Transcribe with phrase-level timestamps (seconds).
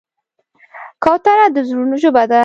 [1.03, 2.39] کوتره د زړونو ژبه ده.